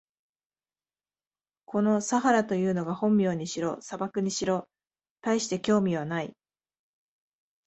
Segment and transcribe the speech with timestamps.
[1.67, 4.67] このサハラというのが本名にしろ、砂漠にしろ、
[5.21, 6.33] たいして興味はない。